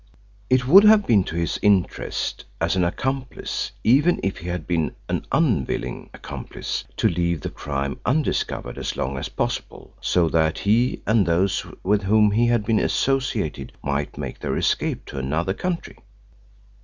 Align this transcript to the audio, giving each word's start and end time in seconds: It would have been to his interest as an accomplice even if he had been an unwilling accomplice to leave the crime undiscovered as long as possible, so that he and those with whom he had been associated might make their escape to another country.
It 0.49 0.67
would 0.67 0.83
have 0.85 1.05
been 1.05 1.23
to 1.25 1.35
his 1.35 1.59
interest 1.61 2.45
as 2.59 2.75
an 2.75 2.83
accomplice 2.83 3.71
even 3.83 4.19
if 4.23 4.37
he 4.39 4.47
had 4.47 4.65
been 4.65 4.95
an 5.07 5.27
unwilling 5.31 6.09
accomplice 6.11 6.85
to 6.97 7.07
leave 7.07 7.41
the 7.41 7.51
crime 7.51 7.99
undiscovered 8.03 8.79
as 8.79 8.97
long 8.97 9.15
as 9.19 9.29
possible, 9.29 9.93
so 10.01 10.27
that 10.29 10.57
he 10.57 11.03
and 11.05 11.27
those 11.27 11.67
with 11.83 12.01
whom 12.01 12.31
he 12.31 12.47
had 12.47 12.65
been 12.65 12.79
associated 12.79 13.73
might 13.83 14.17
make 14.17 14.39
their 14.39 14.57
escape 14.57 15.05
to 15.05 15.19
another 15.19 15.53
country. 15.53 15.99